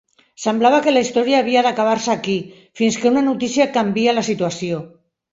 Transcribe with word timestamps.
Semblava 0.43 0.77
que 0.85 0.93
la 0.93 1.01
història 1.03 1.41
havia 1.43 1.61
d'acabar-se 1.67 2.09
aquí, 2.13 2.37
fins 2.81 2.97
que 3.03 3.11
una 3.11 3.23
notícia 3.27 3.67
canvia 3.75 4.15
la 4.21 4.25
situació. 4.31 4.81